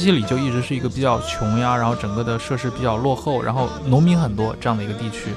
[0.00, 5.30] 西里就一直是一个比较穷呀，然后整个的设施比较落后，然后农民很多这样的一个地区，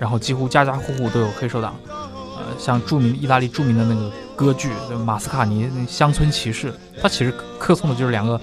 [0.00, 1.76] 然后几乎家家户户都有黑手党。
[1.86, 8.40] 呃，像著名意大利著名的那个歌剧《马斯卡尼乡村骑士》，它其实歌颂的就是两个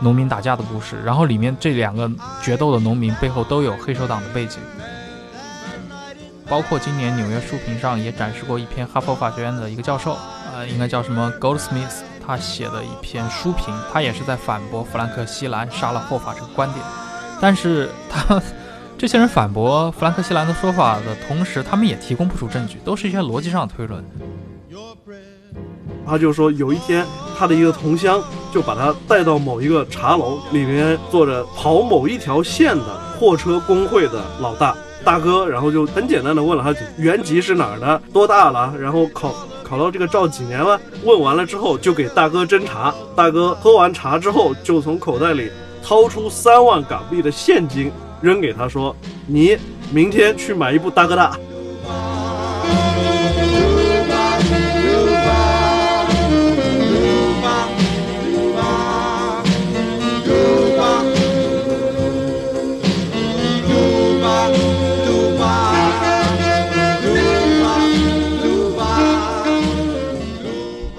[0.00, 0.96] 农民打架的故事。
[1.04, 2.10] 然后里面这两个
[2.42, 4.58] 决斗的农民背后都有黑手党的背景。
[6.48, 10.16] 包括今年纽约书评上也展示过一篇哈佛法学院的一个教授，
[10.54, 12.02] 呃，应该叫什么 Goldsmith。
[12.24, 16.84] 他写的一篇书评，他也是在反驳弗兰克·西兰杀了霍法这个观点。
[17.40, 18.40] 但是他
[18.96, 24.04] 这些人反驳弗兰克·西兰的说法的同时，他们也提供不出证据，都是一些逻辑上的推论。
[26.06, 27.06] 他就说，有一天
[27.38, 39.34] 他的一个同乡就把他带到某一个茶楼，里面坐着跑某一条线的货车工会的老大大哥，然后就很简单的问了他几原籍是哪儿的，多大了，然后考。
[39.72, 40.78] 考到这个照几年了？
[41.02, 42.94] 问完了之后，就给大哥斟茶。
[43.16, 45.50] 大哥喝完茶之后，就从口袋里
[45.82, 48.94] 掏出三万港币的现金扔给他，说
[49.26, 49.56] ：“你
[49.90, 51.38] 明天去买一部大哥大。”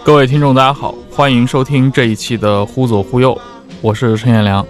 [0.05, 3.33] 各位听众，大家好，欢迎收听这一期的《忽左忽右》，
[3.81, 4.65] 我是陈彦良。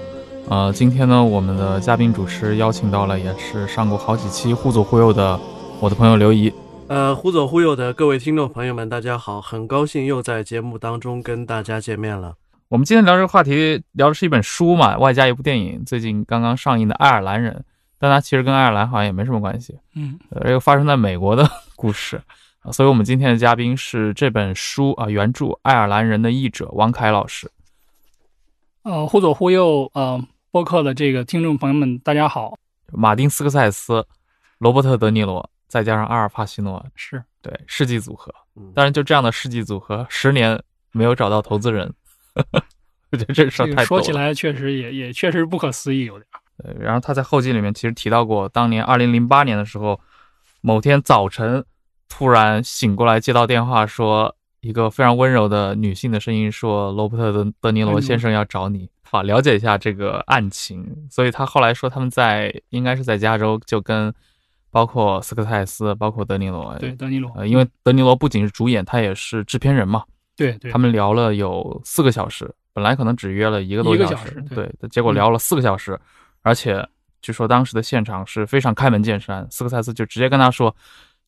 [0.47, 5.39] 呃，今天呢，我们的嘉宾主持邀请到了，也是上过好几期《忽左忽右》的
[5.79, 6.53] 我的朋友刘怡。
[6.87, 12.35] 呃，《忽左忽右》的各位听众朋友们，大家好，很高兴又在节目当中跟大家见面了。
[12.69, 17.51] 我们今天聊这个话题，聊的是一本书嘛，外加一部电影，最近刚刚上映的《爱尔兰人》，
[17.97, 19.79] 但它其实跟爱尔兰好像也没什么关系。
[19.95, 22.21] 嗯，呃，又发生在美国的故事。
[22.71, 27.51] 所以，我们今天的嘉宾是这本书啊原著《爱尔兰人》的译者王凯老师。
[28.83, 32.57] 呃，忽左忽右，呃，播客的这个听众朋友们，大家好。
[32.93, 34.05] 马丁斯科塞斯、
[34.59, 38.33] 罗伯特德尼罗，再加上阿尔帕西诺，是对世纪组合。
[38.73, 40.57] 当然，就这样的世纪组合，十年
[40.93, 41.93] 没有找到投资人，
[43.11, 46.25] 我觉得这事太说起来确实也也确实不可思议，有点。
[46.63, 49.99] 对，然后他在后记里面其实提到过，当年二零零八年的时候，
[50.61, 51.65] 某天早晨。
[52.15, 64.13] 突然醒过来，接到电话，说一个非常温柔的女性的声音说：“罗伯特·德德尼罗先生要找你，好了解一下这个案情。”所以他后来说他们在应该是在加州，就跟
[64.69, 70.03] 包括斯科泰斯，包括德尼罗，对德尼罗，呃，因为德尼罗不仅是主演，他也是制片人嘛。
[70.37, 75.99] 对，他们聊了有四个小时，本来可能只约了一个多小时，对，结果聊了四个小时，
[76.43, 76.87] 而且
[77.23, 80.75] 据说当时的现场是非常开门见山，斯科塞斯就直接跟他说。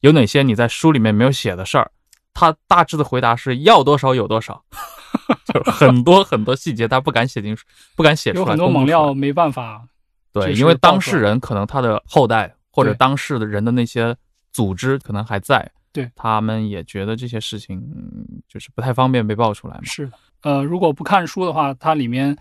[0.06, 1.90] 有哪些你在书里面没有写的事儿？
[2.32, 4.64] 他大致的回答是要多少有多少，
[5.52, 7.58] 就是很多很多细节他不敢写进，
[7.96, 8.44] 不敢写出来。
[8.44, 9.84] 有很多猛料没办法。
[10.32, 14.16] 对，因为当事人可能他的后代或者当事的人的那些
[14.52, 17.82] 组织可能还在，对他们也觉得这些事情
[18.48, 19.82] 就是不太方便被爆出来嘛。
[19.86, 20.08] 是，
[20.44, 22.38] 呃，如果不看书的话，它里面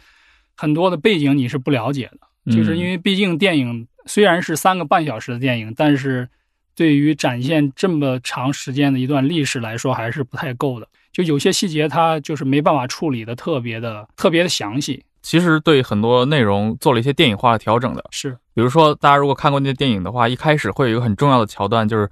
[0.55, 6.29] 很多的背景你是不了解的，就是因为毕竟电影虽然是三个半小时的电影，但是。
[6.75, 10.87] 对于展现这么长时间的一段历史来说，还是不太够的。
[11.13, 15.05] 就有些细节，它就是没办法处理的特别的、特别的详细。
[15.23, 18.05] 其实对很多内容做了一些电影化的调整的。
[18.11, 22.09] 是，比如说大家如果看过那些电影的话，一开始会有一个很重要的桥段，就是。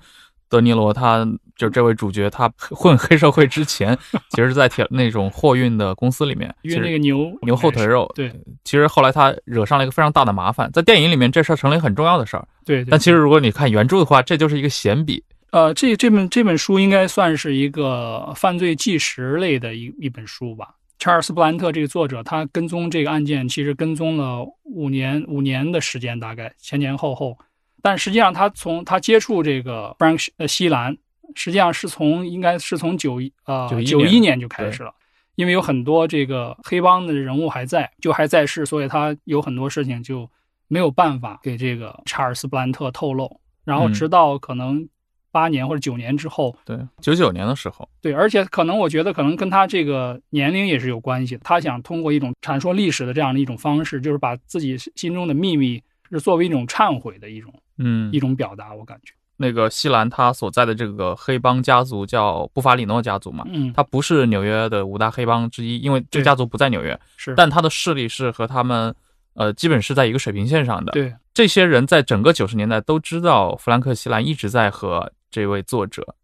[0.52, 1.26] 德尼罗，他
[1.56, 3.96] 就这位主角，他混黑社会之前，
[4.28, 8.10] 其实是在铁那种货运的公司里面运那个牛牛后腿肉。
[8.14, 8.30] 对，
[8.62, 12.46] 其实后来他惹上了一个非常大的麻烦，在电影里面这事儿成了一个很重要的事儿。
[12.66, 15.24] 对，但其实如果你看原著的话，这就是一个闲笔。
[15.52, 20.68] 呃，这这本这本书应该算是一个犯罪纪实类的一一本书吧。
[20.98, 27.38] 查尔斯·布兰特这个作者，他跟踪这个案件，其实跟踪了五年五年的时间，大概前前后后。
[27.82, 30.96] 但实际上，他从他接触这个 Frank 呃西兰，
[31.34, 34.94] 实际上是从应该是从九呃九一年就开始了，
[35.34, 40.30] 因为有很多这个黑帮的人物还在，就还在世，所以他有很多事情就
[40.68, 43.40] 没有办法给这个查尔斯布兰特透露。
[43.64, 44.88] 然后直到可能
[45.30, 51.40] 八年或者九年之后，对，九九年的时候，对，而且可能我觉得可能跟他这个年龄也是有关系的。
[51.44, 55.80] 他想通过一种阐述历史的这样的一种方式，就是把自己心中的秘密
[56.10, 58.12] 是作为一种忏悔的一种嗯。
[58.12, 68.94] 一，种表达，我感觉，那个西兰他所在的这个黑帮家族叫布法里诺家族嘛，嗯，他不是纽约的五大黑帮之一，因为这个家族不在纽约，是，但他的势力是和他们
[69.34, 70.92] 呃基本是在一个水平线上的。
[70.92, 76.14] 对，这些人在整个九十年代都知道弗兰克·西兰一直在和这位作者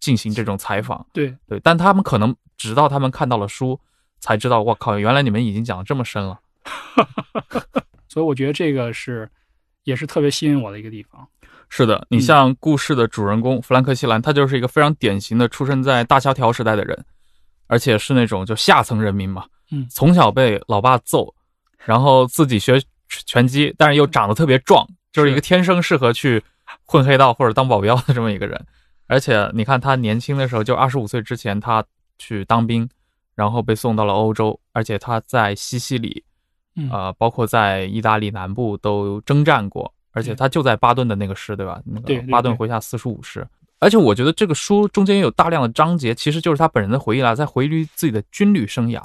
[0.00, 3.80] 进行这种采访，对，对，但他们可能直到他们看到了书，
[4.18, 6.40] 才知道，我靠，原来你们已经讲的这么深了。
[8.08, 9.30] 所以我觉得这个是
[9.84, 11.26] 也是特别吸引我的一个地方。
[11.68, 17.04] 是的，你嗯像故事的主人公弗兰克·西兰，他就是一个非常典型的出生在大萧条时代的人，
[17.66, 21.34] 而且是那种就下层人民嘛，嗯从小被老爸揍，
[21.84, 26.42] 然后自己学拳击，但是又长得特别壮，就是一个天生适合去
[26.84, 28.66] 混黑道或者当保镖的这么一个人。
[29.06, 31.82] 而且你看他年轻的时候，就二十五岁之前，他
[32.18, 32.88] 去当兵，
[33.34, 36.22] 然后被送到了欧洲，而且他在西西里，
[36.76, 41.80] 嗯呃，包括在意大利南部都征战过，而且他就在巴顿的那个师，对吧？
[42.30, 43.46] 巴顿麾下四十五师。
[43.78, 49.02] 而且我觉得这个书中间有大量的章节，其实就是他本人的回忆啦，在回忆自己的军旅生涯。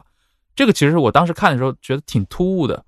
[0.56, 2.84] 这个其实我当时看的时候觉得挺突兀的，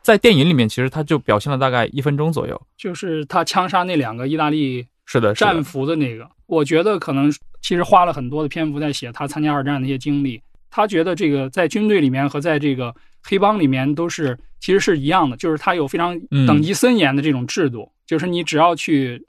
[0.00, 2.60] 在电影里面其实他就表现了大概一分钟左右。
[2.76, 10.42] 就是他枪杀那两个意大利是的，战俘的那个，我觉得可能其实花了很多的篇幅在写他参加二战的那些经历。
[10.70, 19.26] 他觉得这个在军队里面和在这个黑帮里面都是其实是一样的，就是他有非常嗯等级森严的这种制度，就是你只要去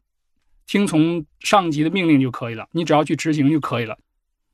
[0.65, 3.97] 听从上级的命令就可以了，你只要去执行就可以了。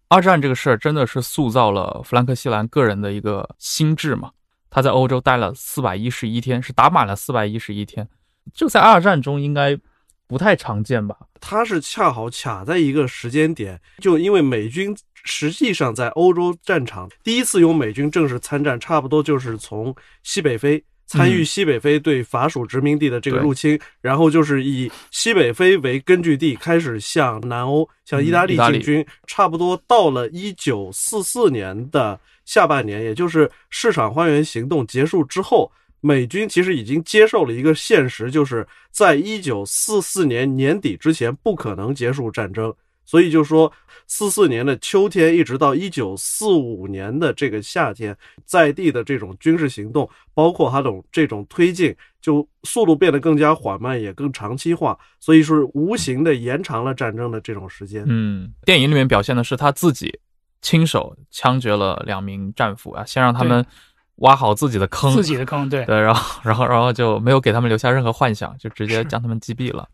[0.07, 4.31] 二战这个事儿真的是塑造了弗兰克·西兰个人的一个心智嘛。
[4.71, 8.07] 他在欧洲待了四百一十一天，是打满了四百一十一天，
[8.53, 9.75] 就在二战中应该
[10.29, 11.17] 不太常见吧？
[11.41, 35.71] 它是恰好卡在一个时间点，就因为美军实际上在欧洲战场第一次有美军正式参战，差不多就是从西北非参与嗯西北非对法属殖民地的这个入侵，然后就是以西北非为根据地开始向南欧、向意大利进军，差不多到了一九四四年的下半年，也就是市场花园行动结束之后。
[36.01, 42.73] 美军其实已经接受了一个现实，就是在一九四四年年底之前不可能结束战争，
[43.05, 43.71] 所以就说
[44.07, 48.15] 四四年的秋天一直到一九四五年的这个夏天，
[48.45, 58.03] 在地的这种军事行动，包括它种这种推进，就速度变得更加缓慢，也更长期化，所以是无形的延长了战争的这种时间。
[58.07, 60.19] 嗯，电影里面表现的是他自己
[60.61, 63.65] 亲手枪决了两名战俘啊，先让他们
[64.19, 69.87] 挖好自己的坑，自己的坑，对，对，然后然后然后就没有给他们留下任何幻想，就直接将他们击毙了。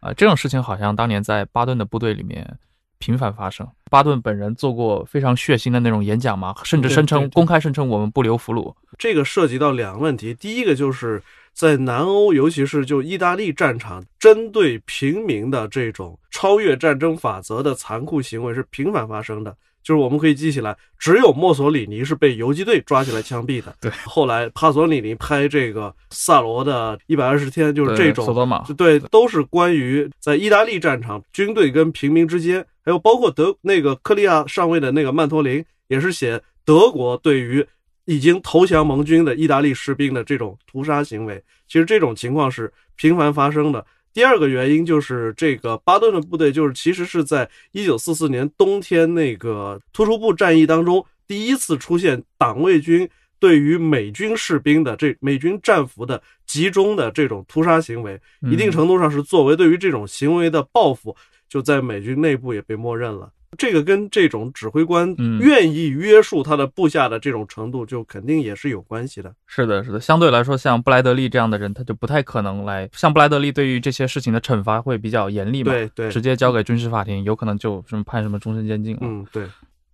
[0.00, 2.58] 啊、这种事情好像当年在巴顿的部队里面
[2.98, 3.66] 频繁发生。
[3.90, 8.74] 巴顿本人做过非常血腥的那种演讲嘛，甚至声称公开声称我们不留俘虏。
[8.98, 19.54] 这个涉及到两个问题，第一个就是在南欧，尤其是就意大利战场，针对平民的这种超越战争法则的残酷行为是频繁发生的。
[19.82, 23.74] 就是我们可以记起来，只有墨索里尼是被游击队抓起来枪毙的。
[23.80, 37.66] 对，后来帕索里尼拍这个萨罗的一百二十天，就是这种索多玛，对，都是关于在意大利战场军队跟平民之间，还有包括德那个克利亚上尉的那个曼托林，也是写德国对于
[38.04, 41.42] 已经投降盟军的意大利士兵的这种屠杀行为。
[41.66, 43.84] 其实这种情况是频繁发生的。
[44.12, 58.20] 第二个原因就是这个巴顿的部队，就是其实是在一九四四年冬天那个突出部战役当中，第一次出现党卫军对于美军士兵的这美军战俘的集中的这种屠杀行为。
[58.42, 61.16] 一定嗯程度上是作为对于这种行为的报复，
[61.48, 63.30] 就在美军内部也被默认了。
[63.58, 69.34] 这个跟这种指挥官嗯愿意约束他的部下的这种程度，就肯定也是有关系的。
[69.46, 70.00] 是的，是的。
[70.00, 72.88] 相对来说，像布莱德利这样的人，他就不太可能来。
[72.92, 79.00] 像布莱德利对于这些事情的惩罚会比较严厉嘛，对对，直接交给军事法庭，有可能就什么判什么终身监禁了。
[79.02, 79.46] 嗯对，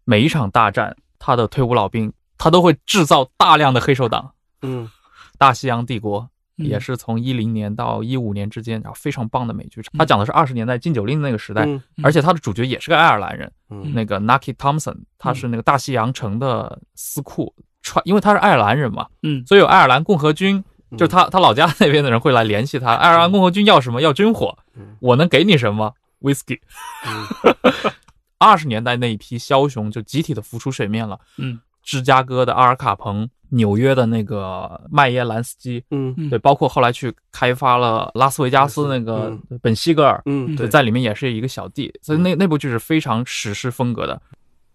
[0.05, 4.31] 每一场大战，他的退伍老兵他都会制造大量的黑手党。
[4.63, 4.89] 嗯
[5.37, 9.81] 大西洋帝国嗯也是从一零年到一五年之间，然后非常棒的美剧。
[9.97, 22.95] 他讲的是二十年代禁酒令那个时代，嗯而且他的主角也是个爱尔兰人，嗯那个 Nucky Thompson，他是那个大西洋城的司库，穿，因为他是爱尔兰人嘛，嗯，所以有爱尔兰共和军，嗯就是他他老家那边的人会来联系他。
[22.95, 24.03] 爱尔兰共和军要什么？
[24.03, 26.59] 要军火嗯，我能给你什么？Whisky。
[27.07, 27.55] 嗯
[28.41, 31.19] 二十年代那一批枭雄就集体的浮出水面了。
[31.39, 44.21] 嗯，芝加哥的阿尔卡彭、纽约的那个麦耶兰斯基，嗯嗯对，包括后来去开发了拉斯维加斯那个本西格尔，嗯，对，对，在里面也是一个小弟，所以那那部剧是非常史诗风格的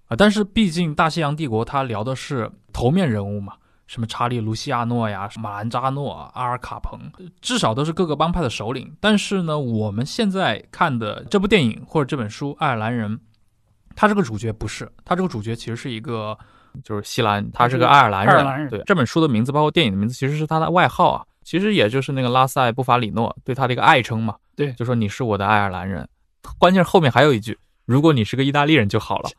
[0.07, 0.15] 啊。
[0.17, 3.53] 但是毕竟大西洋帝国它聊的是头面人物嘛，
[3.85, 6.99] 什么查理·卢西亚诺呀、马兰扎诺、阿尔卡彭，
[7.41, 8.91] 至少都是各个帮派的首领。
[8.99, 13.15] 但是呢，我们现在看的这部电影或者这本书《爱尔兰人》，
[13.95, 16.35] 他这个主角不是，他这个主角其实是一个。
[16.83, 18.35] 就是西兰，他是个爱尔兰人。
[18.35, 21.25] 爱尔兰人对这本书的名字，包括电影的名字，其实是他的外号啊。
[21.43, 24.35] 其实也就是那个拉塞布法里诺对他的一个爱称嘛。
[24.55, 26.07] 对就说你是我的爱尔兰人。
[26.57, 29.29] 关键是后面还有一句，如果你是个意大利人就好了。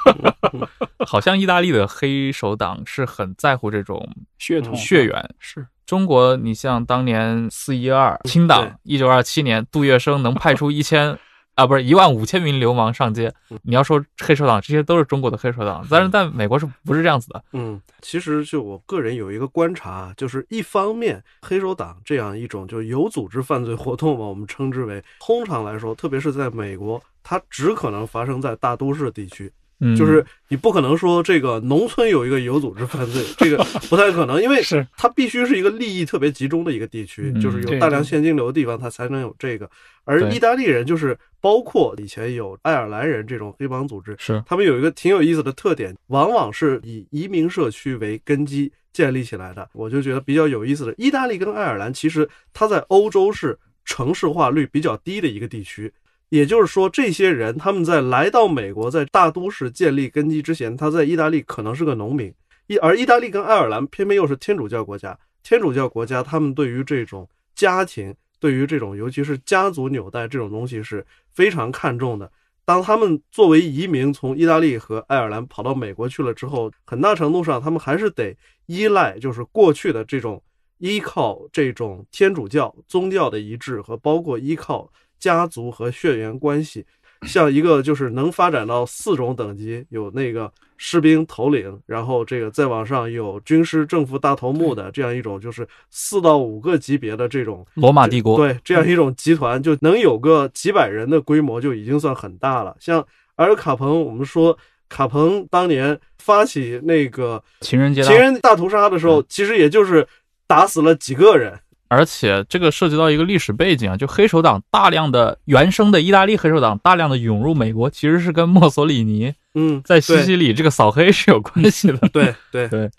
[1.06, 4.06] 好像意大利的黑手党是很在乎这种
[4.38, 5.34] 血统血缘。
[5.38, 11.18] 是中国，你像当年四一二清对党，一九二七年杜月笙能派出一千
[11.54, 13.32] 啊，不是一万五千名流氓上街。
[13.62, 17.44] 你要说黑手党，这些都是中国的黑手党，但是在美国是不是这样子的？
[17.52, 29.52] 嗯，其实就我个人有一个观察，就是一方面黑手党这样一种就有组织犯罪活动嘛，我们称之为，通常来说，特别是在美国，它只可能发生在大都市地区。
[29.80, 33.56] 嗯，就是你不可能说这个农村有一个有组织犯罪，这个
[33.90, 39.68] 不太可能，因为是它必须是一个利益特别集中的一个地区，嗯就是有大量现金流的地方，它才能有这个。
[40.04, 49.68] 而意大利人就是包括以前有爱尔兰人这种黑帮组织，是他们有一个挺有意思的特点，往往是以移民社区为根基建立起来的。
[49.72, 55.92] 我就觉得比较有意思的，意大利跟爱尔兰其实它在欧洲是城市化率比较低的一个地区。
[56.28, 62.32] 也就是说，这些人他们在来到美国，在大都市建立根基之前，他在意大利可能是个农民。
[62.80, 72.30] 而意大利跟爱尔兰偏偏又是天主教国家，天主教国家他们对于这种家庭，对于这种尤其是家族纽带这种东西是非常看重的。
[72.64, 80.42] 当他们作为移民从意大利和爱尔兰跑到美国去了之后，很大程度上他们还是得依赖就是过去的这种
[80.78, 86.84] 依靠这种天主教宗教的一致和包括依靠家族和血缘关系，
[87.22, 98.36] 像一个就是能发展到四种等级，有那个士兵头领，然后这个再往上有军师政府大头目的这样一种，就是四到五个级别的这种罗马帝国。
[98.36, 102.76] 对，这样一种集团就能有个几百人的规模，就已经算很大了。
[102.80, 103.00] 像
[103.36, 104.56] 埃尔卡彭，我们说
[104.88, 110.06] 卡彭当年发起那个情人节情人大屠杀的时候，其实也就是
[110.46, 111.58] 打死了几个人。
[111.94, 121.96] 而且这个涉及到一个历史背景啊，就黑手党大量的原生的意大利黑手党大量的涌入美国，其实是跟墨索里尼嗯，在西西里这个扫黑是有关系的。
[122.08, 122.68] 对对。
[122.68, 122.90] 对，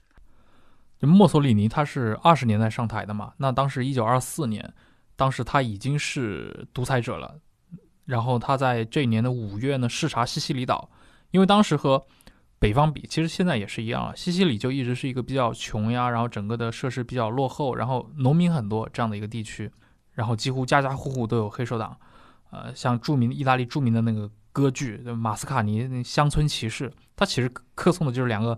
[0.97, 4.73] 就墨索里尼他是二十年代上台的嘛，那当时一九二四年，
[5.17, 7.35] 当时他已经是独裁者了，
[8.05, 10.89] 然后他在这一年的五月呢视察西西里岛，
[11.31, 12.01] 因为当时和
[12.57, 19.69] 北方比，其实现在也是一样啊，西西里就一直是一个比较穷呀，然后整个的设施比较落后，然后农民很多这样的一个地区，
[20.13, 21.95] 然后几乎家家户户都有黑手党，
[22.51, 28.57] 呃，像著名意大利著名的那个歌剧《马斯卡尼乡村骑士》，它其实歌颂的就是两个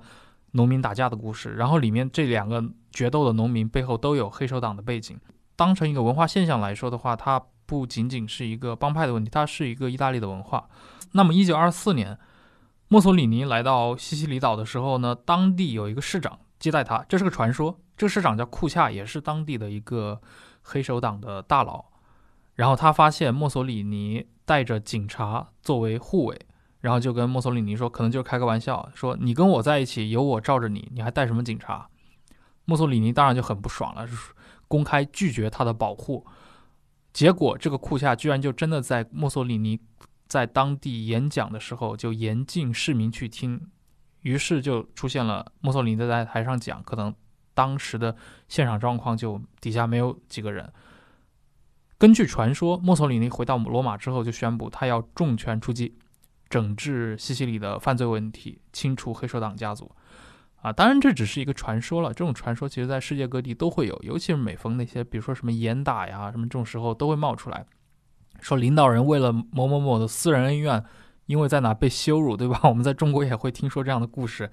[0.51, 5.19] 农民打架的故事，然后里面这两个决斗的农民背后都有黑手党的背景。
[5.55, 10.69] 当成一个文化现象来说的话，它不仅仅是一个帮派的问题，它是一个意大利的文化。
[11.13, 12.17] 那么，一九二四年，
[12.89, 17.79] 墨索里尼来到西西里岛的时候呢，当地有一个市长接待他，这是个传说。
[17.97, 20.21] 这个市长叫库恰，也是当地的一个
[20.61, 21.85] 黑手党的大佬。
[22.55, 26.39] 然后他发现墨索里尼带着警察作为护卫，
[26.79, 29.17] 然后就跟墨索里尼说，可能就是开个玩笑，说。
[29.19, 31.89] 你跟我在一起，有我罩着你，你还带什么警察？
[32.63, 34.07] 墨索里尼当然就很不爽了，
[34.67, 36.25] 公开拒绝他的保护。
[37.11, 39.79] 结果这个库恰居然就真的在墨索里尼
[40.27, 43.69] 在当地演讲的时候就严禁市民去听，
[44.21, 47.13] 于是就出现了墨索里尼在台上讲，可能
[47.53, 48.15] 当时的
[48.47, 50.71] 现场状况就底下没有几个人。
[51.97, 55.97] 根据传说，墨索里尼回到罗马之后就宣布他要重拳出击，
[56.47, 59.91] 整治西西里的犯罪问题，清除黑手党家族。
[60.61, 62.09] 啊，当然这只是一个传说了。
[62.09, 67.65] 这种传说其实在世界各地都会有，尤其是每逢那些比如说什么严打呀什么这种时候都会冒出来，
[68.41, 70.83] 说领导人为了某某某的私人恩怨，
[71.25, 72.59] 因为在哪被羞辱，对吧？
[72.69, 74.49] 我们在中国也会听说这样的故事，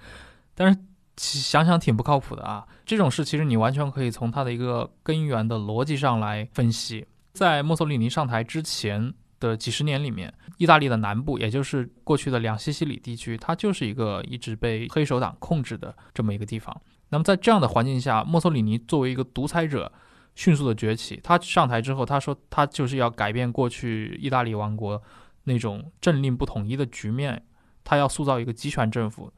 [0.54, 0.78] 但是
[1.16, 2.66] 想想挺不靠谱的啊。
[2.84, 7.06] 这种事其实你完全可以从它的一个根源的逻辑上来分析。
[7.32, 16.74] 在墨索里尼上台之前的几十年里面，意大利的南部，也就是过去的两西西里地区，它就是一个一直被黑手党控制的这么一个地方。
[17.10, 19.92] 那么在这样的环境下，墨索里尼作为一个独裁者，
[20.34, 21.20] 迅速的崛起。
[21.22, 25.02] 他上台之后，他说他就是要改变过去意大利王国
[25.44, 27.44] 那种政令不统一的局面，
[27.82, 29.32] 他要塑造一个集权政府。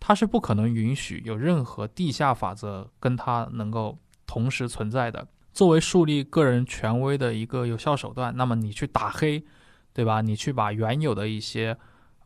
[0.00, 5.26] 他是不可能允许有任何地下法则跟他能够同时存在的。
[5.52, 9.44] 作为树立个人权威的一个有效手段，那么你去打黑，
[9.92, 10.20] 对吧？
[10.20, 11.76] 你去把原有的一些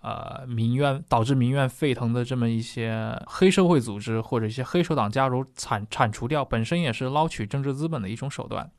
[0.02, 8.71] 呃民怨导致民怨沸腾的这么一些黑社会组织或者一些黑手党加入铲铲除掉，本身也是捞取政治资本的一种手段。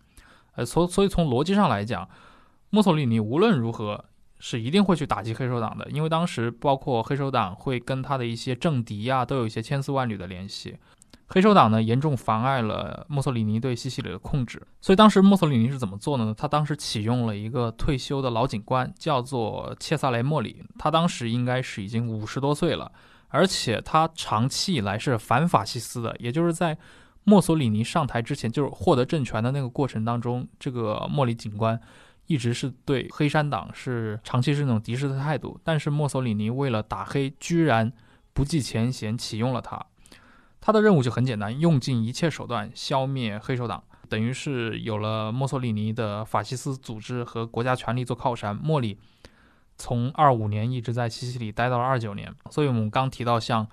[0.55, 2.07] 呃，所所以从逻辑上来讲，
[2.69, 4.05] 墨索里尼无论如何
[4.37, 10.77] 是一定会去打击黑手党的，因为当时包括黑手党会跟他的一些政敌呀都有一些千丝万缕的联系。
[11.27, 16.33] 黑手党呢严重妨碍了墨索里尼对西西里的控制，所以当时墨索里尼是怎么做的呢？
[16.37, 20.63] 他当时启用了一个退休的老警官，叫做切萨雷莫里。
[20.77, 22.91] 他当时应该是已经五十多岁了，
[23.29, 26.77] 而且他长期以来是反法西斯的，也就是在
[27.23, 31.79] 墨索里尼上台之前，就是获得政权的那个过程当中，这个莫里警官
[32.27, 35.59] 一直是对黑山党是长期是那种敌视的态度。
[35.63, 37.91] 但是墨索里尼为了打黑，居然
[38.33, 39.83] 不计前嫌启用了他。
[40.65, 48.55] 他的任务就很简单，用尽一切手段消灭黑手党，等于是有了墨索里尼的法西斯组织和国家权力做靠山。
[48.55, 48.97] 莫里
[49.77, 53.67] 从二五年一直在西西里待到了二九年，所以我们刚提到像，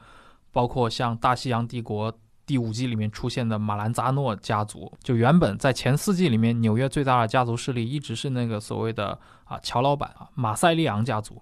[0.50, 2.12] 包括像大西洋帝国
[2.44, 11.40] 第五季里面出现的马兰扎诺家族，就原本在前四季里面纽约最大的家族势力一直是那个所谓的啊乔老板啊马塞利昂家族。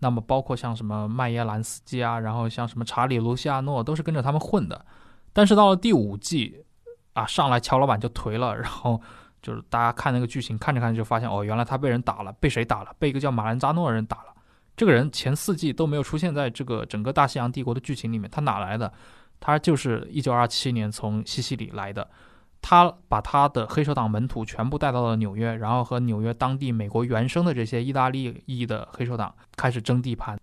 [0.00, 4.84] 那么包括像什么麦耶兰斯基啊，然后像什么查理卢西亚诺都是跟着他们混的，
[5.32, 6.64] 但是到了第五季，
[7.12, 9.00] 啊，上来乔老板就颓了，然后
[9.40, 12.94] 就是大家看那个剧情，看着看着就发现，哦，原来他被人打了，被谁打了？
[12.98, 14.34] 被一个叫马兰扎诺的人打了。
[14.76, 18.92] 这个人前四季都没有出现在这个整个大西洋帝国的剧情里面，他哪来的？
[19.38, 22.08] 他就是一九二七年从西西里来的。
[22.62, 30.38] 他把他的黑手党门徒全部带到了纽约，然后和纽约当地美国原生的这些意大利裔的黑手党开始争地盘。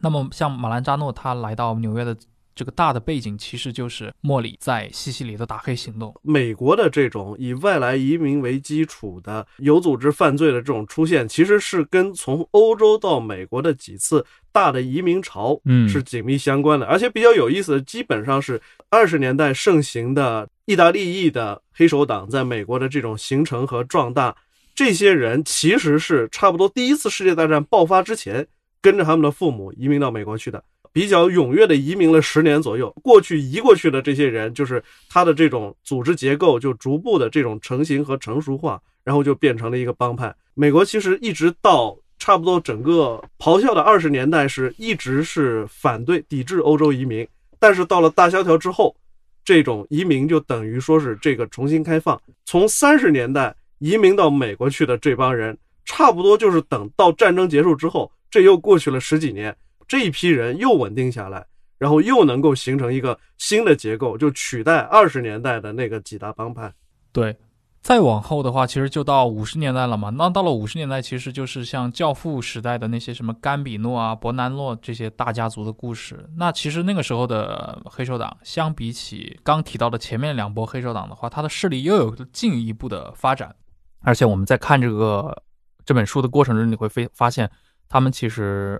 [0.00, 2.16] 那么，像马兰扎诺他来到纽约的
[2.54, 6.14] 这个大的背景，其实就是莫里在西西里的打黑行动。
[6.22, 16.86] 美国的这种以外来移民为基础的有组织犯罪的这种出现，其实是跟从欧洲到美国的几次大的移民潮，嗯是紧密相关的。
[16.86, 20.48] 而且比较有意思的，基本上是二十年代盛行的。
[20.66, 24.36] 意大利裔的黑手党在美国的这种形成和壮大，
[24.72, 28.46] 这些人其实是差不多第一次世界大战爆发之前，
[28.80, 32.90] 跟着他们的父母移民到美国去的，比较踊跃的移民了十年左右。
[33.02, 40.34] 过去移过去的这些人，就是他的这种组织结构就逐步的这种成型和成熟化，然后就变成了一个帮派。
[40.54, 47.26] 美国其实一直到差不多整个咆哮的二十年代，是一直是反对抵制欧洲移民，
[47.58, 48.94] 但是到了大萧条之后。
[49.42, 59.56] 这种移民就等于说是这个重新开放，从三十年代移民到美国去的这帮人，差不多就是等到战争结束之后，这又过去了十几年，
[59.90, 61.44] 这一批人又稳定下来，
[61.76, 66.72] 然后又能够形成一个新的结构，就取代二十年代的那个几大帮派。
[67.10, 67.36] 对。
[67.82, 70.10] 再往后的话，其实就到五十年代了嘛。
[70.10, 76.28] 那到了五十年代，其实就是像教父时代的那些什么甘比诺啊、伯南诺这些大家族的故事。
[76.36, 83.56] 那其实那个时候的黑手党，相比起刚提到的前面两波黑手党的话，它的势力又有进一步的发展。
[84.00, 85.42] 而且我们在看这个
[85.86, 87.50] 这本书的过程中，你会发发现，
[87.88, 88.78] 他们其实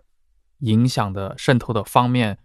[0.60, 2.38] 影响的渗透的方面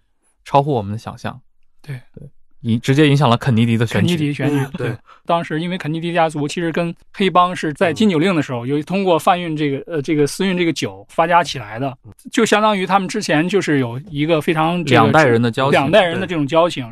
[0.44, 1.42] 超乎我们的想象。
[1.82, 2.30] 对对。
[2.62, 4.08] 影直接影响了肯尼迪的选举。
[4.08, 11.96] 肯尼迪选举，对，当时因为肯尼迪家族其实跟黑帮是在禁酒令的时候，有通过贩运这个呃这个私运这个酒发家起来的，
[12.32, 16.92] 就相当于他们之前就是有一个非常两代人的交情，两代人的这种交情。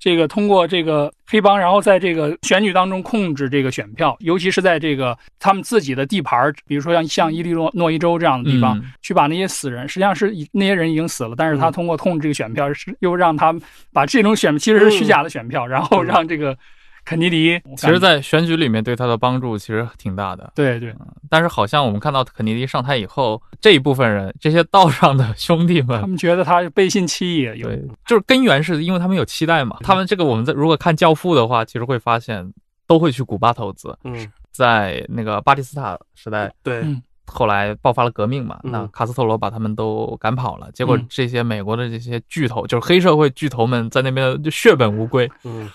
[0.00, 16.56] 这个通过这个黑帮，然后在这个选举当中控制这个选票，尤其是在这个他们自己的地盘比如说像像伊利诺诺伊州这样的地方，去把那些死人，实际上是那些人已经死了，但是他通过控制这个选票，是又让他们把这种选其实是虚假的选票，然后让这个。
[17.04, 20.52] 肯尼迪其实，在选举里面对他的帮助其实挺大的。
[20.54, 20.94] 对对，
[21.28, 27.46] 但是好像我们看到肯尼迪上台以后，这一部分人，这些道上的兄弟们，他们觉得他背信弃义。
[27.62, 29.78] 对，就是根源是因为他们有期待嘛。
[29.80, 32.52] 他们这个我们在如果看《教父》的话，其实会发现
[32.86, 33.96] 都会去古巴投资。
[34.04, 36.84] 嗯，在那个巴蒂斯塔时代，对，
[37.26, 45.28] 后来爆发了革命嘛，那卡斯特罗把他们都赶跑了，结果这些美国的这些巨头，就是黑社会巨头们，在那边就血本无归。
[45.44, 45.68] 嗯。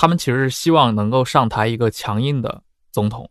[0.00, 3.28] 他们其实是希望能够上台一个强硬的总统，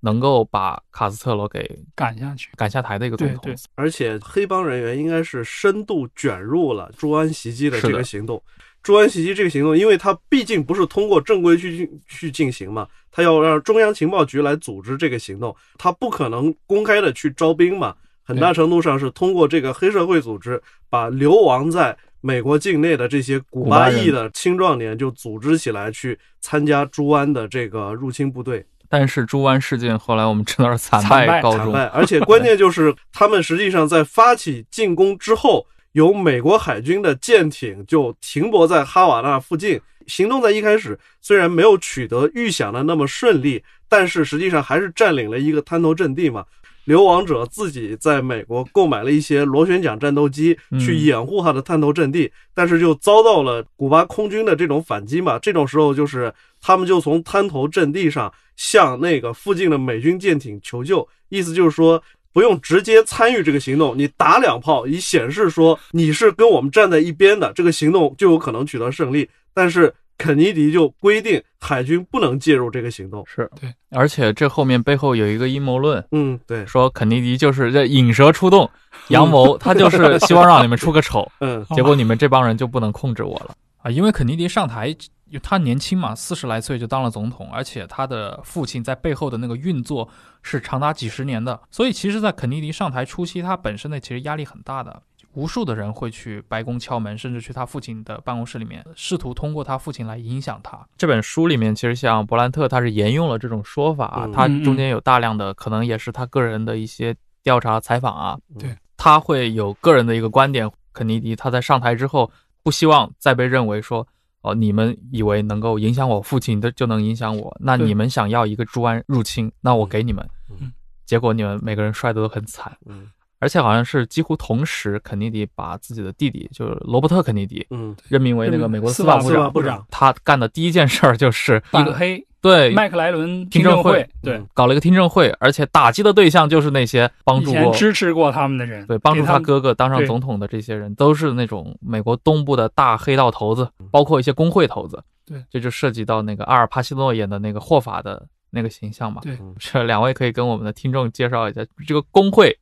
[0.00, 3.38] 能够把卡斯特罗给赶下去、赶下台的一个总统。
[3.42, 3.58] 对对。
[3.74, 8.42] 而且黑帮人员应该是深度卷入了朱安袭击的这个行动。
[8.82, 17.96] 朱安袭击这个行动，因为他毕竟不是通过正规去去进行嘛，他要让中央情报局来组织这个行动，他不可能公开的去招兵嘛。
[18.22, 28.64] 很大程度上是通过这个黑社会组织，把流亡在美国境内的这些古巴裔的青壮年就组织起来去参加朱湾的这个入侵部队。
[28.88, 39.80] 但是朱湾事件后来我们知道是惨惨败告终，惨败，而且关键就是他们实际上在发起进攻之后，有美国海军的舰艇就停泊在哈瓦那附近。
[40.06, 46.44] 行动在一开始虽然没有取得预想的那么顺利，但是实际上还是占领了一个滩头阵地嘛。
[46.84, 55.38] 流亡者自己在美国购买了一些螺旋桨战斗机去掩护他的滩头阵地，但是就遭到了古巴空军的这种反击嘛。
[55.38, 69.28] 这种时候就是他们就从滩头阵地上向那个附近的美军舰艇求救，意思就是说不用直接参与这个行动，你打两炮以显示说你是跟我们站在一边的，这个行动就有可能取得胜利。
[69.52, 73.24] 但是肯尼迪就规定海军不能介入这个行动。
[73.26, 78.68] 是对，而且这后面背后有一个阴谋论，嗯，对，说肯尼迪就是这引蛇出洞，
[79.08, 83.90] 阳谋，他就是希望让你们出个丑， 嗯结果你们这帮人就不能控制我了啊！
[83.90, 84.94] 因为肯尼迪上台，
[85.42, 90.08] 他年轻嘛，四十来岁就当了总统，而且他的父亲在背后的那个运作
[90.42, 95.02] 是长达几十年的，所以其实，在肯尼迪上台初期，他本身呢其实压力很大的。
[95.34, 100.84] 无数的人会去白宫敲门，甚至去他父亲的办公室里面，试图通过他父亲来影响他。
[100.96, 104.32] 这本书里面，其实像伯兰特，他是沿用了这种说法啊，嗯。
[104.32, 110.70] 他中间有大量的可能也是他个人的一些调查采访啊，对，他会有个人的一个观点。
[110.92, 112.30] 肯尼迪他在上台之后，
[112.62, 114.06] 不希望再被认为说，
[114.42, 120.28] 哦，你们以为能够影响我父亲的就能影响我，那你们想要一个猪湾入侵，那我给你们。
[120.50, 120.72] 嗯，
[121.06, 122.76] 结果你们每个人摔得都很惨。
[122.86, 123.08] 嗯
[123.40, 129.52] 而且好像是几乎同时，肯尼迪把自己的弟弟，就是罗伯特·肯尼迪，嗯，任命为那个美国司法部长。
[129.52, 145.02] 部长他干的第一件事儿就是一个反黑对麦克莱伦听证会证会，对嗯，搞了一个听证会，而且打击的对象就是那些帮助过支持过他们的人，对帮助他哥哥当上总统的这些人，都是那种美国东部的大黑道头子，包括一些工会头子。
[145.26, 149.20] 对，这就涉及到那个阿尔帕西诺演的那个霍法的那个形象嘛。
[149.22, 152.58] 对 这两位可以跟我们的听众介绍一下这个工会。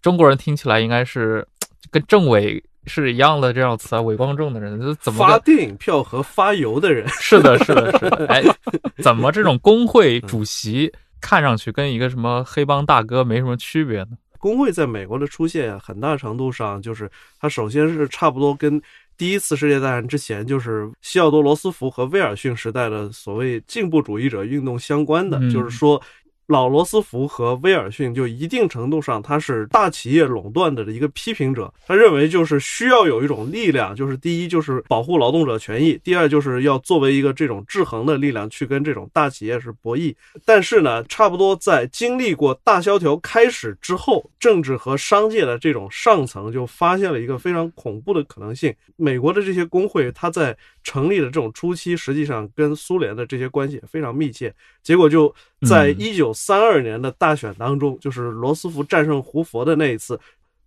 [0.00, 1.46] 中国人听起来应该是
[1.90, 8.26] 跟政委是一样的这样词啊，伪光正的人，这怎么发电影票和发油的人， 是的，是的，是的。
[8.32, 8.42] 哎，
[9.02, 14.10] 怎么这种工会主席看上去跟一个什么黑帮大哥没什么区别呢？
[14.38, 18.80] 工会在美国的出现，很大程度上就是它首先是差不多跟
[19.16, 26.00] 第一次世界大战之前，就是西奥多·罗斯福和威尔逊时代的所谓进步主义者运动相关的，嗯就是说。
[26.48, 31.72] 老罗斯福和威尔逊就一定程度上，他是大企业垄断的一个批评者。
[31.86, 40.14] 他认为就是需要有一种力量，就是第一就是保护劳动者权益，第二就是要作为一个这种制衡的力量去跟这种大企业是博弈。
[40.46, 48.74] 但是呢，差不多在经历过大萧条开始之后，政治和商界的这种上层就发现了一个非常恐怖的可能性。
[48.96, 54.54] 美国的这些工会，它在成立的这种初期，实际上跟苏联的这些关系也非常密切。
[54.82, 55.32] 结果就
[55.66, 60.18] 在嗯一九三二年的大选当中，就是罗斯福战胜胡佛的那一次，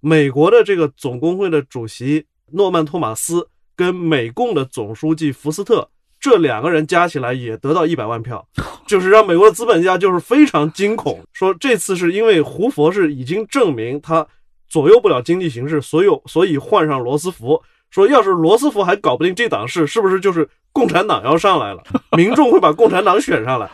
[0.01, 5.87] 美国的这个总工会的主席诺曼·托马斯跟美共的总书记福斯特。
[6.19, 8.45] 这两个人加起来也得到一百万票，
[8.85, 14.27] 就是让美国的资本家就是非常惊恐，说这次是因为胡佛是已经证明他
[14.67, 17.61] 左右不了经济形势，所有所以换上罗斯福。
[17.89, 21.83] 说要是罗斯福还搞不定这档事，是不是就是共产党要上来了？
[22.15, 23.69] 民众会把共产党选上来？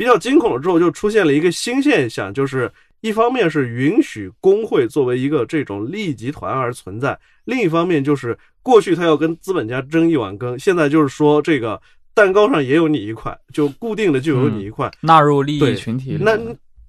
[0.00, 11.78] 比较惊恐了之后，就出现了一个新现象，就是一方面是允许工会作为一个这种利益集团而存在，另一方面就是过去他要跟资本家争一碗羹，现在就是说这个
[12.14, 16.34] 蛋糕上也有你一块，就固定的就有你一块，纳入利益群体那，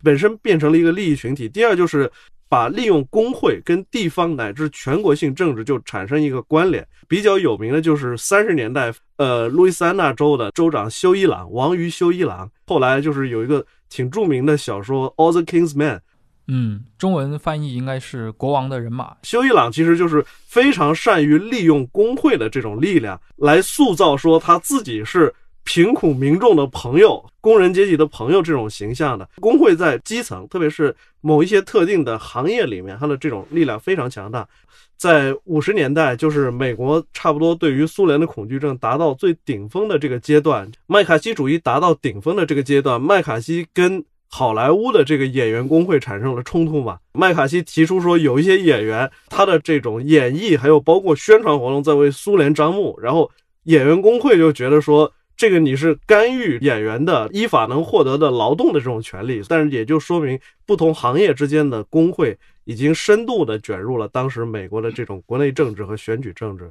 [0.01, 1.49] 本身变成了一个利益群体。
[1.49, 2.09] 第二就是
[2.51, 6.85] 把利用工会跟地方乃至全国性政治就产生一个关联。
[7.07, 15.95] 比较有名的就是三十年代，呃，路易斯安那州的州长修伊朗，王于修伊朗，后来就是有一个挺著名的小说《All the King's Men》。
[16.47, 19.13] 嗯，中文翻译应该是《国王的人马》。
[19.23, 25.33] 修伊朗其实就是非常善于利用工会的这种力量来塑造说他自己是
[25.63, 29.27] 贫苦民众的朋友、工人阶级的朋友这种形象的。
[29.39, 34.47] 工会在基层，特别是某一些特定的行业里面，它的这种力量非常强大。
[34.97, 46.99] 在五十年代，就是美国差不多对于苏联的恐惧症达到最顶峰的这个阶段，麦卡锡主义达到顶峰的这个阶段，麦卡锡跟好莱坞的这个演员工会产生了冲突嘛？
[47.13, 53.31] 麦卡锡提出说，有一些演员他的这种演绎，还有包括宣传活动，在为苏联张目，然后
[53.63, 55.11] 演员工会就觉得说。
[55.41, 66.65] 这个你是干预演员的依法能获得的劳动的这种权利，但是也就说明不同行业之间的工会已经深度的卷入了当时美国的这种国内政治和选举政治。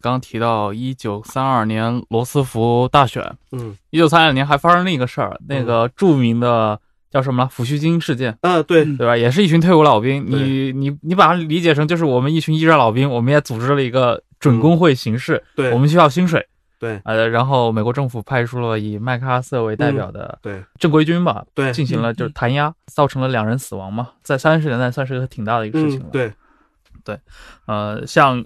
[0.00, 3.76] 刚刚提到一九三二年罗斯福大选，嗯。
[3.90, 6.80] 一九三二年还发生另一个事儿，那个著名的
[7.10, 9.16] 叫什么抚恤金事件，啊，对，嗯对吧？
[9.16, 16.46] 也是一群退伍老兵，你你你把它理解成就是我们一群一战老兵，我们也组织了一个准工会形式，对，我们需要薪水，
[16.82, 26.08] 对呃，然后美国政府派出了以麦克阿瑟为代表的对正规军吧，对，进行了就是弹压，造成了两人死亡嘛，在三十年代算是个挺大的一个事情了。
[26.12, 26.34] 嗯，
[27.04, 27.20] 对，
[27.66, 28.44] 呃，像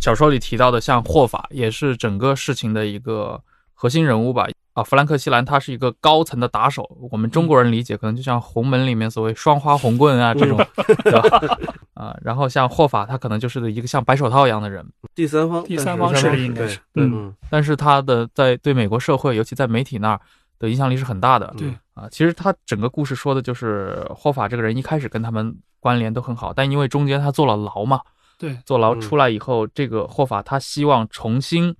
[0.00, 4.46] 小说里提到的，像霍法也是整个事情的一个核心人物吧。
[4.74, 10.58] 啊，弗兰克西兰他是一个高层的打手，我们中国人理解可能就像红门里面所谓双花红棍啊这种，
[11.04, 11.58] 对吧？
[11.94, 14.84] 啊，然后像霍法他可能就是一个像白手套一样的人，
[15.14, 17.34] 第三方，第三方势力应该是对，嗯嗯。
[17.48, 20.20] 但是他的在对美国社会，尤其在媒体那儿
[20.58, 21.54] 的影响力是很大的。
[21.56, 21.72] 对。
[21.94, 28.00] 啊，其实他整个故事说的就是霍法这个人一开始跟他们关联都很好，但因为中间他坐了牢嘛，
[28.36, 31.76] 对，坐牢嗯出来以后，这个霍法他希望重新，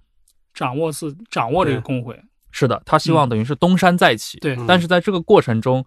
[0.55, 2.17] 掌握自掌握这个工会，
[2.57, 4.39] 是的，他希望等于是东山再起。
[4.39, 5.85] 对嗯但是在这个过程中，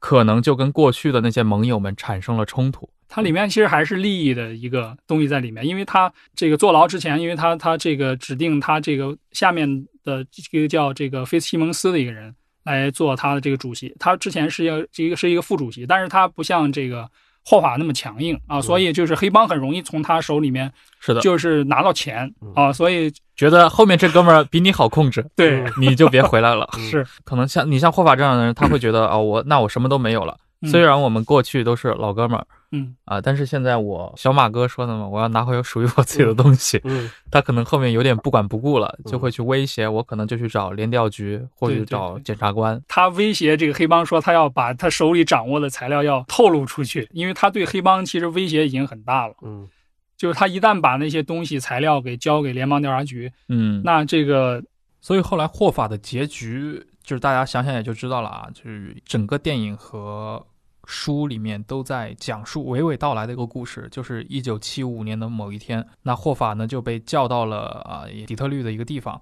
[0.00, 2.90] 可能就跟过去的那些盟友们产生了冲突。
[3.06, 17.08] 它里面其实还是利益的一个东西在里面，因为他这个坐牢之前，因为他他这个指定他这个下面的这个叫这个菲斯西蒙斯的一个人来做他的这个主席，他之前是一个这个是一个副主席，但是他不像这个
[17.44, 26.68] 霍法那么强硬啊，所以就是黑帮很容易从他手里面是的，就是拿到钱啊，所以觉得后面这哥们儿比你好控制，对嗯你就别回来了。
[26.78, 26.88] 嗯。
[26.88, 27.06] 是。
[27.24, 30.36] 可能像你像霍法这样的人，他会觉得啊、我那我什么都没有了。
[30.62, 30.70] 嗯。
[30.70, 36.80] 虽然我们过去都是老哥们儿嗯啊，但是现在我小马哥说的嘛，我要拿回属于我自己的东西。
[36.84, 42.80] 嗯 他可能后面有点不管不顾了，嗯就会去威胁我，可能就去找联调局或者找检察官。
[42.88, 49.34] 他威胁这个黑帮说，他要把他手里掌握的材料要透露出去，因为他对黑帮其实威胁已经很大了。
[49.42, 49.68] 嗯
[50.16, 54.62] 就是他一旦把那些东西材料给交给联邦调查局，嗯，那这个
[55.00, 60.42] 所以后来霍法的结局，就是大家想想也就知道了啊，就是整个电影和
[60.86, 69.20] 书里面都在讲述娓娓道来的一个故事，就是一九七五年的某一天，那霍法呢就被叫到了啊、底特律的一个地方，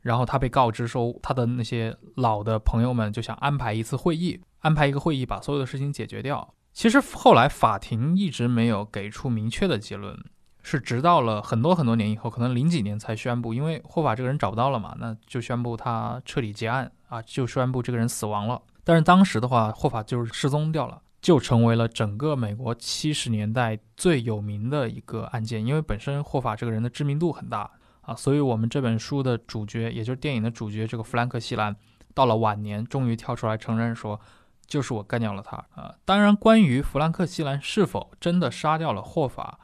[0.00, 6.54] 然后他被告知说他的那些老的朋友们就想安排一次会议，安排一个会议把所有的事情解决掉。
[6.72, 10.18] 其实后来法庭一直没有给出明确的结论，
[10.62, 18.60] 是直到了很多很多年以后，可能零几年才宣布，因为霍法这个人找不到了嘛，那就宣布他彻底结案啊，就宣布这个人死亡了。
[18.84, 27.70] 但是当时的话，霍法就是失踪掉了，就成为了整个美国七十年代最有名的一个案件，因为本身霍法这个人的知名度很大
[28.02, 31.74] 啊，所以我们这本书的主角，也就是电影的主角这个弗兰克·西兰，
[32.12, 34.20] 到了晚年终于跳出来承认说。
[34.66, 35.94] 就是我干掉了他啊！
[36.06, 39.58] 当然，关于弗兰克·西兰是否真的杀掉了霍法，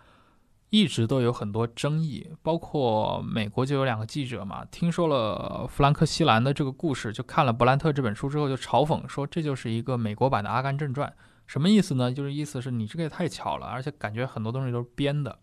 [0.70, 11.08] 一直都有很多争议，包括美国就有两个记者嘛，听说了弗兰克·西兰的这个故事，就看了《伯兰特》这本书之后，就嘲讽说这就是一个美国版的《阿甘正传》，
[11.46, 12.12] 什么意思呢？
[12.12, 15.36] 就是意思是你这个也太巧了，而且感觉很多东西都是编的。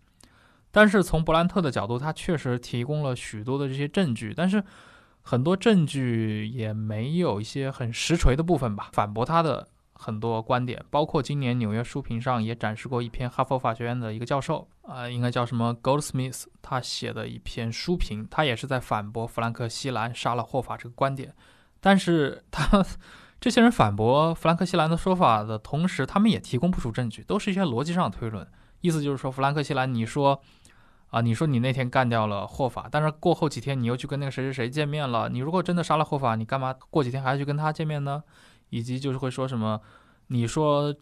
[0.71, 4.63] 但是从伯兰特的角度，他确实提供了许多的这些证据，但是
[5.23, 21.33] 很多证据也没有一些很实锤的部分吧，反驳他的很多观点，包括今年纽约书评上也展示过一篇哈佛法学院的一个教授，啊、应该叫什么 Goldsmith，他写的一篇书评，他也是在反驳弗兰克·西兰杀了霍法这个观点，
[21.79, 22.85] 但是他
[23.41, 28.47] 这些人反驳弗兰克·西兰的说法的同时，他们也提供不出证据，都是一些逻辑上的推论，
[28.81, 30.41] 意思就是说，弗兰克·西兰，你说。
[31.09, 35.29] 啊，你说你那天干掉了霍法，但是过后几天你又去跟那个谁谁谁见面了。
[35.29, 38.21] 你如果真的杀了霍法，你干嘛过几天还要去跟他见面呢？
[38.69, 39.81] 以及就是会说什么，
[40.27, 40.95] 你说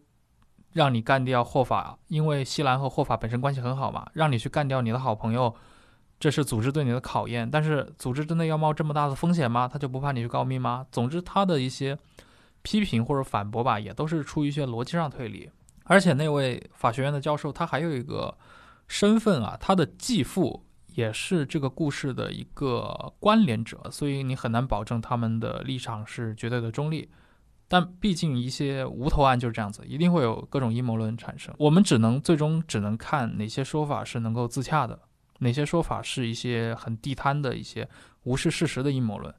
[0.73, 5.55] 让你干掉霍法，因为西兰和霍法本身关系很好嘛，让你去干掉你的好朋友，
[6.19, 7.49] 这是组织对你的考验。
[7.49, 9.67] 但是组织真的要冒这么大的风险吗？
[9.67, 10.85] 他就不怕你去告密吗？
[10.91, 11.97] 总之，他的一些
[12.61, 15.49] 批评或者反驳吧，也都是出于一些逻辑上推理。
[15.85, 18.35] 而且那位法学院的教授，他还有一个
[18.87, 27.09] 身份啊，他的继父也是这个故事的一个关联者，所以你很难保证他们的立场是绝对的中立。
[27.67, 31.53] 但毕竟一些无头案就是这样子，一定会有各种阴谋论产生。
[31.57, 34.99] 我们只能最终只能看哪些说法是能够自洽的，
[35.39, 37.87] 哪些说法是一些很地摊的一些
[38.23, 39.33] 无视事实的阴谋论。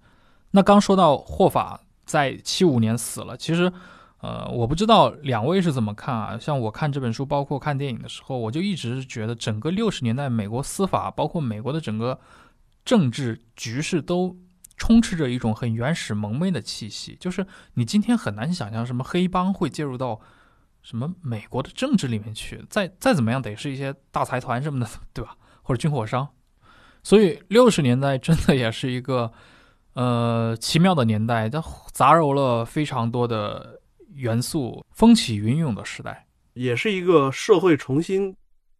[0.51, 3.73] 那刚说到霍法在七五年死了，其实，
[4.21, 6.39] 呃，我不知道两位是怎么看啊？
[6.39, 12.19] 像我看这本书，包括看电影的时候，我就一直觉得整个六十年代美国司法，包括美国的整个
[12.85, 14.37] 政治局势都
[14.77, 20.21] 充斥着一种很原始蒙昧的气息，就是你今天很难想象什么黑帮会介入到
[20.83, 25.37] 什么美国的政治里面去，再再怎么样得是一些大财团什么的，对吧？
[25.63, 26.29] 或者军火商。
[27.03, 29.33] 所以六十年代真的也是一个
[29.95, 31.63] 呃奇妙的年代，它
[31.93, 33.81] 杂糅了非常多的
[34.15, 36.27] 元素，风起云涌的时代。
[36.55, 38.35] 也是一个社会重新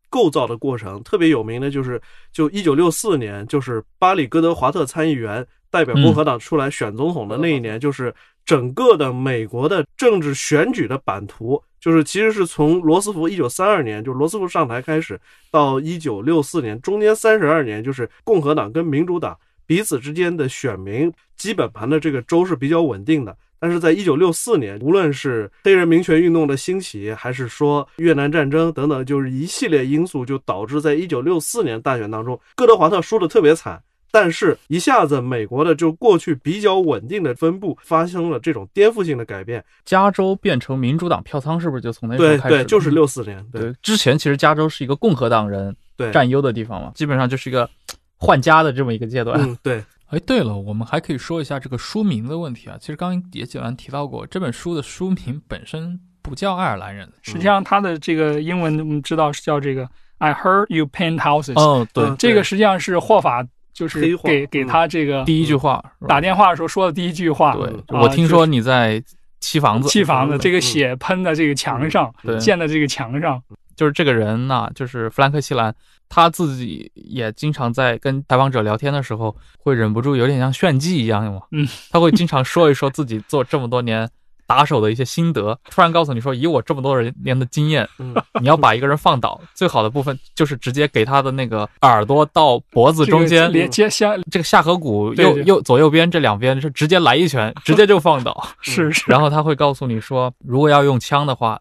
[0.09, 1.03] 构造的过程。
[1.03, 2.01] 特别有名的就是，
[2.33, 8.15] 就一九六四年，就是巴里戈德华特参议员代表共和党出来选总统的那一年，就是
[8.47, 19.37] 整个的美国的政治选举的版图，就是其实是从罗斯福一九三二年，就罗斯福上台开始，到一九六四年，中间三十二年，就是共和党跟民主党
[19.67, 23.37] 彼此之间的选民基本盘的这个州是比较稳定的。
[23.59, 33.83] 但是在一九六四年，无论是黑人民权运动的兴起，还是说越南战争等等，就是一系列因素，就导致在一九六四年大选当中，哥德华特输的特别惨。
[34.19, 39.63] 但是，一下子美国的就过去比较稳定的分布发生了这种颠覆性的改变。
[39.85, 42.49] 加州变成民主党票仓，是不是就从那时候开始？
[42.49, 43.45] 对对，就是六四年。
[43.53, 47.69] 对，之前其实加州是一个共和党人对占优的地方嘛，基本上就是一个
[48.17, 49.39] 换家的这么一个阶段。
[49.39, 49.85] 嗯，对。
[50.07, 52.79] 哎，对了，我们还可以说一下这个书名的问题啊。
[52.81, 61.61] 其实刚刚也简单提到过，这本书的书名本身不叫爱尔兰人，实际上它的这个英文我们知道是叫这个 I heard you paint houses。
[61.61, 63.45] 哦，对，嗯这个实际上是霍法
[63.77, 67.55] 就是给给嗯他这个第一句话打电话的时候说的第一句话。
[67.55, 69.03] 对，嗯我听说你在
[69.41, 73.43] 砌房子，砌房子，嗯这个血喷在这个墙上，对溅在这个墙上。
[73.77, 75.75] 就是这个人呐、就是弗兰克·西兰，
[76.09, 81.43] 他自己也经常在跟采访者聊天的时候，会忍不住有点像炫技一样嘛。
[81.51, 84.09] 嗯，他会经常说一说自己做这么多年
[84.47, 98.47] 打手的一些心得，突然告诉你说，以我这么多人年的经验，嗯，你要把一个人放倒，最好的部分 就是直接给他的那个耳朵到脖子中间连接下这个下颌骨右右左右边这两边是直接来一拳，直接就放倒。
[98.61, 101.61] 是是 然后他会告诉你说，如果要用枪的话，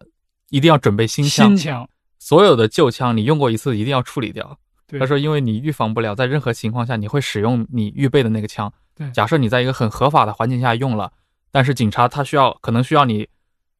[0.50, 1.88] 一定要准备新枪新枪。
[2.18, 4.58] 所有的旧枪你用过一次一定要处理掉。
[4.88, 8.72] 对他说，因为你预防不了在任何情况下你会使用你预备的那个枪。
[8.96, 11.10] 对假设你在一个很合法的环境下用了，
[11.56, 13.26] 但是警察他需要可能需要你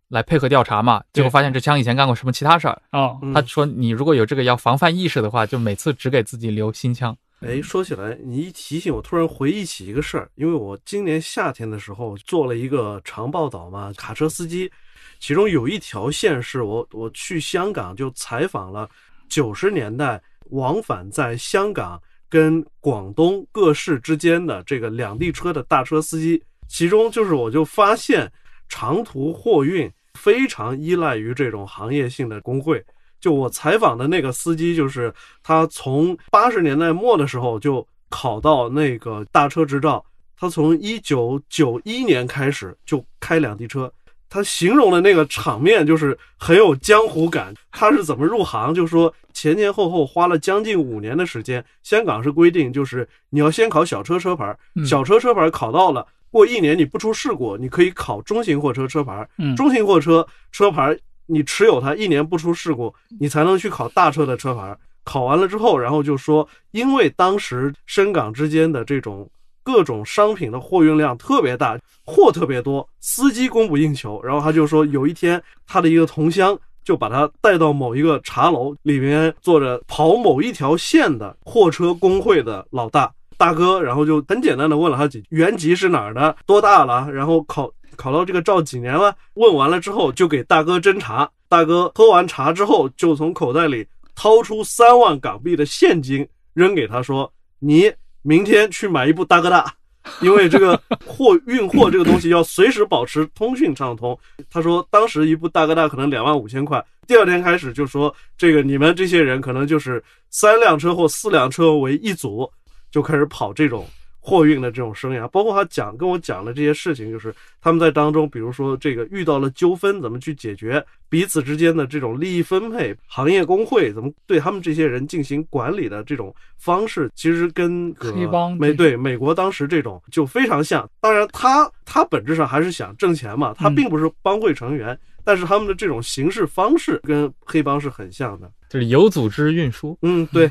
[0.09, 2.81] 来配合调查嘛，结果发现这枪以前干过什么其他事儿。
[2.93, 7.15] 哦，嗯他说，你如果有这个要防范意识的话，就每次只给自己留新枪。
[7.41, 14.73] 哎，说起来，你一提醒我，突然回忆起一个事儿，因为我今年夏天的时候做了一个长报道嘛，卡车司机，
[15.21, 18.89] 其中有一条线是我我去香港就采访了
[19.29, 28.31] 九十年代往返在香港跟广东各市之间的这个两地车的大车司机，其中就是我就发现
[28.69, 32.85] 长途货运非常依赖于这种行业性的工会。
[33.19, 40.05] 就我采访的那个司机，就是他从八十年代末的时候就考到那个大车执照，
[40.37, 43.91] 他从一九九一年开始就开两地车。
[44.29, 47.55] 他形容的那个场面就是很有江湖感。
[47.71, 48.75] 他是怎么入行？
[48.75, 51.65] 就说前前后后花了将近五年的时间。
[51.83, 59.27] 香港是规定，就是你要先考小车车牌，嗯小车车牌考到了，过一年你不出事故，你可以考中型货车车牌。
[59.39, 64.77] 嗯，中型货车车牌你持有它一年不出事故，你才能去考大车的车牌。
[65.05, 69.31] 考完了之后，然后就说，因为当时深港之间的这种
[69.63, 74.21] 各种商品的货运量特别大，货特别多，司机供不应求。
[74.23, 89.15] 然后他就说，有一天他的一个同乡就把他带到某一个茶楼里面，坐着跑某一条线的货车工会的老大大哥，然后就很简单的问了他几句原籍是哪儿的，多大了，然后考考到这个照几年了？
[89.35, 91.31] 问完了之后，就给大哥斟茶。
[91.49, 99.73] 大哥喝完茶之后，就从口袋里掏出三万港币的现金扔给他，说：“你明天去买一部大哥大，
[100.21, 104.19] 因为这个货运货这个东西要随时保持通讯畅通。”
[104.51, 106.85] 他说，当时一部大哥大可能两万五千块。
[107.07, 112.51] 第二天开始就说，这个你们这些人可能就是三辆车或四辆车为一组，
[112.91, 113.87] 就开始跑这种
[114.21, 115.27] 货运的这种生涯。
[115.29, 130.89] 包括他讲跟我讲的这些事情，就是他们在当中，比如说这个遇到了纠纷，怎么去解决彼此之间的这种利益分配，行业工会怎么对他们这些人进行管理的这种方式，其实跟黑帮美对美国当时这种就非常像。
[131.01, 134.99] 当然他，他本质上还是想挣钱嘛，他嗯并不是帮会成员。
[135.29, 138.49] 但是他们的这种行事方式跟黑帮是很像的。
[138.69, 140.51] 就是有组织运输，嗯， 对，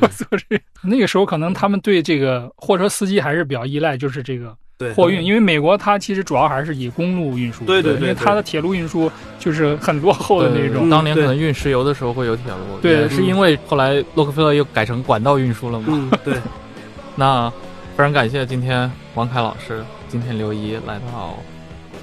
[0.00, 10.86] 有组织那个时候可能他们对这个货车司机还是比较依赖，就是这个对，货运，因为美国它其实主要还是以公路运输，对对对因为它的铁路运输就是很落后的那种。
[10.86, 15.86] 嗯当年可能运石油的时候会有铁路，对是因为后来洛克菲勒又改成管道运输了嘛。
[15.88, 16.34] 嗯，对，
[17.16, 17.50] 那
[17.96, 21.34] 非常感谢今天王凯老师、今天刘怡来到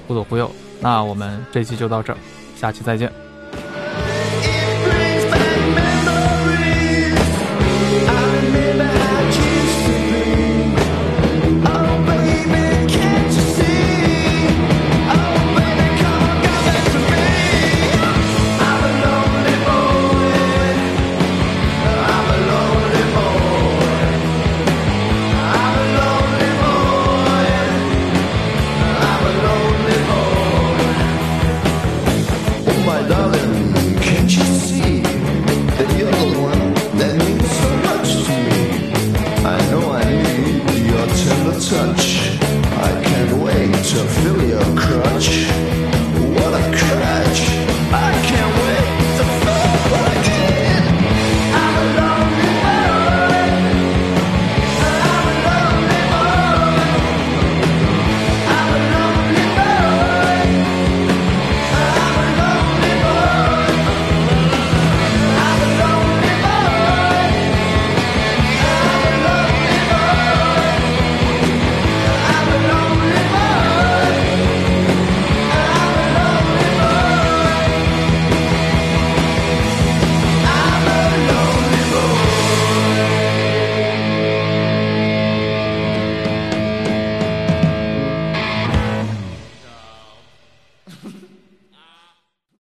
[0.08, 0.50] 忽左忽右。
[0.80, 2.18] 那我们这期就到这儿，
[2.56, 3.10] 下期再见。